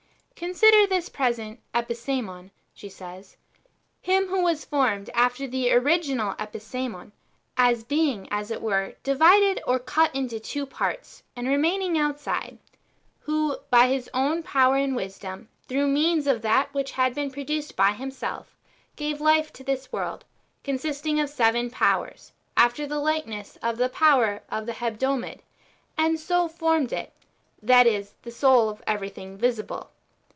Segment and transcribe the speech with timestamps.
[0.41, 3.37] "Con sider this present Ejnsemon" she says
[4.03, 7.11] —"Plim who was formed after tlie [original] Episemon^
[7.57, 12.57] as being, as it were, divided or cut into two parts, and remaining outside;
[13.19, 17.75] who, by His own power and wisdom, through means of that which had been produced
[17.75, 18.57] by Himself,
[18.95, 20.25] gave life to this world,
[20.63, 25.43] consisting of seven powers,^ after the likeness of the power of the Hebdo mad,
[25.99, 27.13] and so formed it,
[27.61, 29.91] that it is the soul of everything visible.